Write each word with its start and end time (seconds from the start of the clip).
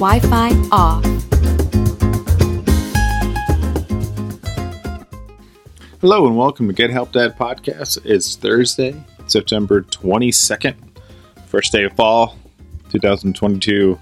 Wi 0.00 0.20
Fi 0.20 0.50
off. 0.70 1.02
Hello 6.00 6.24
and 6.28 6.36
welcome 6.36 6.68
to 6.68 6.72
Get 6.72 6.90
Help 6.90 7.10
Dad 7.10 7.36
podcast. 7.36 8.06
It's 8.06 8.36
Thursday, 8.36 8.94
September 9.26 9.82
22nd, 9.82 10.76
first 11.46 11.72
day 11.72 11.82
of 11.82 11.94
fall 11.94 12.36
2022, 12.90 13.98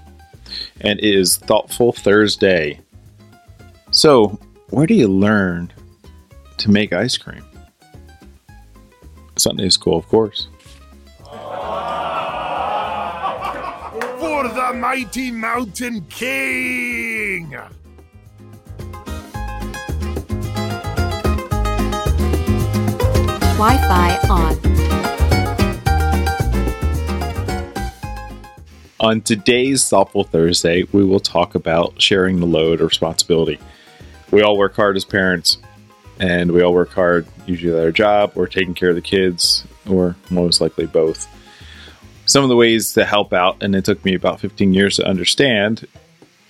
and 0.81 0.99
it 0.99 1.15
is 1.15 1.37
Thoughtful 1.37 1.93
Thursday. 1.93 2.79
So, 3.89 4.39
where 4.69 4.85
do 4.85 4.93
you 4.93 5.07
learn 5.07 5.73
to 6.57 6.69
make 6.69 6.93
ice 6.93 7.17
cream? 7.17 7.43
Sunday 9.35 9.69
school, 9.69 9.97
of 9.97 10.07
course. 10.09 10.47
The 14.67 14.73
mighty 14.73 15.31
mountain 15.31 16.01
king. 16.09 17.49
Wi 23.55 23.77
Fi 23.87 24.17
on. 24.29 24.57
On 28.99 29.21
today's 29.21 29.87
Thoughtful 29.87 30.25
Thursday, 30.25 30.83
we 30.91 31.03
will 31.03 31.19
talk 31.19 31.55
about 31.55 32.01
sharing 32.01 32.39
the 32.39 32.45
load 32.45 32.81
of 32.81 32.87
responsibility. 32.87 33.59
We 34.31 34.41
all 34.41 34.57
work 34.57 34.75
hard 34.75 34.97
as 34.97 35.05
parents, 35.05 35.59
and 36.19 36.51
we 36.51 36.61
all 36.61 36.73
work 36.73 36.89
hard 36.89 37.25
usually 37.45 37.77
at 37.77 37.85
our 37.85 37.91
job 37.91 38.33
or 38.35 38.47
taking 38.47 38.73
care 38.73 38.89
of 38.89 38.95
the 38.95 39.01
kids, 39.01 39.63
or 39.87 40.17
most 40.29 40.59
likely 40.59 40.87
both. 40.87 41.27
Some 42.27 42.43
of 42.43 42.49
the 42.49 42.57
ways 42.57 42.91
to 42.93 43.05
help 43.05 43.31
out, 43.31 43.63
and 43.63 43.73
it 43.73 43.85
took 43.85 44.03
me 44.03 44.13
about 44.13 44.41
15 44.41 44.73
years 44.73 44.97
to 44.97 45.07
understand, 45.07 45.87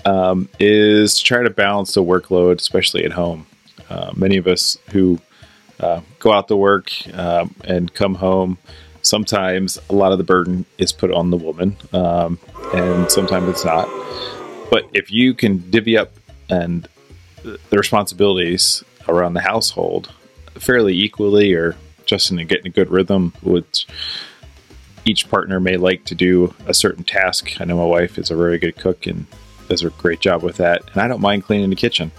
um, 0.06 0.50
is 0.60 1.20
to 1.20 1.24
try 1.24 1.44
to 1.44 1.52
balance 1.52 1.94
the 1.94 2.04
workload, 2.04 2.60
especially 2.60 3.06
at 3.06 3.12
home. 3.12 3.46
Uh, 3.88 4.12
many 4.16 4.38
of 4.38 4.48
us 4.48 4.80
who 4.90 5.20
uh, 5.80 6.02
go 6.18 6.34
out 6.34 6.48
to 6.48 6.56
work 6.56 6.92
um, 7.14 7.54
and 7.64 7.94
come 7.94 8.16
home, 8.16 8.58
sometimes 9.04 9.78
a 9.92 9.94
lot 9.94 10.12
of 10.12 10.18
the 10.18 10.24
burden 10.24 10.66
is 10.80 10.92
put 10.92 11.12
on 11.12 11.30
the 11.30 11.38
woman, 11.38 11.78
um, 11.94 12.40
and 12.74 13.12
sometimes 13.12 13.48
it's 13.48 13.64
not. 13.64 13.88
But 14.72 14.86
if 14.94 15.12
you 15.12 15.36
can 15.36 15.70
divvy 15.70 15.96
up 15.96 16.12
and 16.50 16.88
the 17.44 17.78
responsibilities 17.78 18.84
around 19.08 19.36
the 19.36 19.42
household 19.42 20.12
fairly 20.56 20.96
equally, 20.96 21.54
or 21.54 21.76
just 22.08 22.32
in 22.32 22.38
getting 22.48 22.66
a 22.66 22.72
good 22.72 22.90
rhythm, 22.90 23.32
which 23.44 23.86
each 25.08 25.30
partner 25.30 25.60
may 25.60 25.78
like 25.78 26.04
to 26.04 26.16
do 26.16 26.54
a 26.68 26.74
certain 26.74 27.04
task. 27.04 27.62
I 27.62 27.64
know 27.64 27.78
my 27.78 27.86
wife 27.86 28.18
is 28.18 28.30
a 28.30 28.36
very 28.36 28.60
good 28.60 28.76
cook 28.76 29.08
and 29.08 29.26
does 29.70 29.82
a 29.82 29.90
great 29.92 30.20
job 30.20 30.44
with 30.44 30.58
that, 30.58 30.82
and 30.92 31.02
I 31.02 31.08
don't 31.08 31.22
mind 31.22 31.46
cleaning 31.46 31.70
the 31.70 31.78
kitchen. 31.78 32.12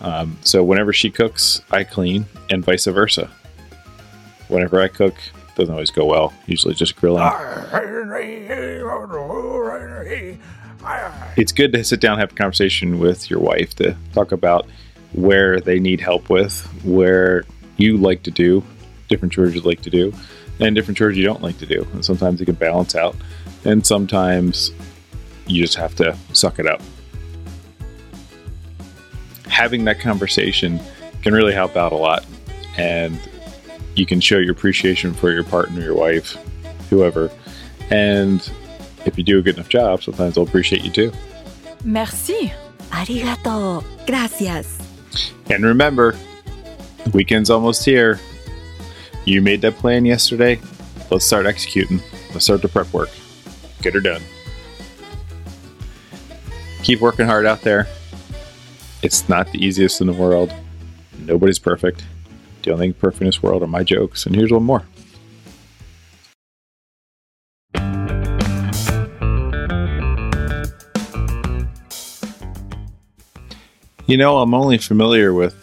Um, 0.00 0.38
so 0.42 0.62
whenever 0.62 0.92
she 0.92 1.10
cooks, 1.10 1.62
I 1.70 1.82
clean, 1.82 2.26
and 2.50 2.64
vice 2.64 2.86
versa. 2.86 3.30
Whenever 4.48 4.80
I 4.80 4.88
cook, 4.88 5.14
it 5.14 5.56
doesn't 5.56 5.72
always 5.72 5.90
go 5.90 6.04
well. 6.04 6.32
Usually 6.46 6.74
just 6.74 6.94
grilling. 6.96 7.22
It's 11.36 11.52
good 11.52 11.72
to 11.72 11.82
sit 11.82 12.00
down 12.00 12.12
and 12.12 12.20
have 12.20 12.32
a 12.32 12.34
conversation 12.36 13.00
with 13.00 13.28
your 13.28 13.40
wife 13.40 13.74
to 13.76 13.96
talk 14.12 14.30
about 14.30 14.66
where 15.14 15.58
they 15.60 15.80
need 15.80 16.00
help 16.00 16.28
with, 16.28 16.60
where 16.84 17.44
you 17.76 17.96
like 17.96 18.22
to 18.24 18.30
do, 18.30 18.62
different 19.08 19.32
chores 19.32 19.54
you 19.54 19.62
like 19.62 19.82
to 19.82 19.90
do, 19.90 20.12
and 20.60 20.74
different 20.74 20.96
chores 20.96 21.16
you 21.16 21.24
don't 21.24 21.42
like 21.42 21.58
to 21.58 21.66
do. 21.66 21.86
And 21.92 22.04
sometimes 22.04 22.40
you 22.40 22.46
can 22.46 22.54
balance 22.54 22.94
out, 22.94 23.16
and 23.64 23.86
sometimes 23.86 24.72
you 25.46 25.62
just 25.62 25.76
have 25.76 25.94
to 25.96 26.16
suck 26.32 26.58
it 26.58 26.66
up. 26.66 26.80
Having 29.46 29.84
that 29.84 30.00
conversation 30.00 30.80
can 31.22 31.32
really 31.32 31.52
help 31.52 31.76
out 31.76 31.92
a 31.92 31.96
lot, 31.96 32.24
and 32.76 33.18
you 33.94 34.06
can 34.06 34.20
show 34.20 34.38
your 34.38 34.52
appreciation 34.52 35.14
for 35.14 35.30
your 35.32 35.44
partner, 35.44 35.80
your 35.80 35.94
wife, 35.94 36.36
whoever. 36.90 37.30
And 37.90 38.50
if 39.04 39.16
you 39.18 39.24
do 39.24 39.38
a 39.38 39.42
good 39.42 39.54
enough 39.56 39.68
job, 39.68 40.02
sometimes 40.02 40.34
they'll 40.34 40.44
appreciate 40.44 40.82
you 40.84 40.90
too. 40.90 41.12
Merci. 41.84 42.52
Arigato. 42.90 43.84
Gracias. 44.06 44.78
And 45.50 45.64
remember, 45.64 46.16
the 47.04 47.10
weekend's 47.10 47.50
almost 47.50 47.84
here. 47.84 48.18
You 49.24 49.40
made 49.40 49.62
that 49.62 49.76
plan 49.76 50.04
yesterday. 50.04 50.60
Let's 51.10 51.24
start 51.24 51.46
executing. 51.46 52.00
Let's 52.32 52.44
start 52.44 52.60
the 52.60 52.68
prep 52.68 52.92
work. 52.92 53.08
Get 53.80 53.94
her 53.94 54.00
done. 54.00 54.22
Keep 56.82 57.00
working 57.00 57.24
hard 57.24 57.46
out 57.46 57.62
there. 57.62 57.86
It's 59.02 59.28
not 59.28 59.50
the 59.50 59.64
easiest 59.64 60.02
in 60.02 60.06
the 60.06 60.12
world. 60.12 60.52
Nobody's 61.18 61.58
perfect. 61.58 62.04
The 62.62 62.72
only 62.72 62.88
thing 62.88 62.94
perfect 62.94 63.22
in 63.22 63.26
this 63.26 63.42
world 63.42 63.62
are 63.62 63.66
my 63.66 63.82
jokes. 63.82 64.26
And 64.26 64.34
here's 64.34 64.52
one 64.52 64.64
more. 64.64 64.84
You 74.06 74.18
know, 74.18 74.38
I'm 74.38 74.52
only 74.52 74.76
familiar 74.76 75.32
with 75.32 75.54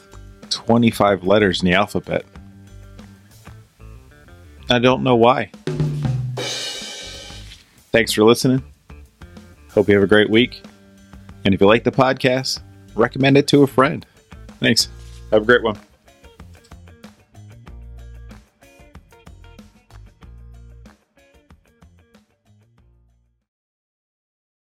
25 0.49 1.23
letters 1.23 1.61
in 1.61 1.69
the 1.69 1.75
alphabet. 1.75 2.25
I 4.71 4.79
don't 4.79 5.03
know 5.03 5.15
why. 5.15 5.51
Thanks 7.91 8.13
for 8.13 8.23
listening. 8.23 8.63
Hope 9.73 9.89
you 9.89 9.95
have 9.95 10.03
a 10.03 10.07
great 10.07 10.29
week. 10.29 10.63
And 11.43 11.53
if 11.53 11.59
you 11.59 11.67
like 11.67 11.83
the 11.83 11.91
podcast, 11.91 12.61
recommend 12.95 13.37
it 13.37 13.47
to 13.49 13.63
a 13.63 13.67
friend. 13.67 14.05
Thanks. 14.59 14.89
Have 15.31 15.41
a 15.41 15.45
great 15.45 15.63
one. 15.63 15.77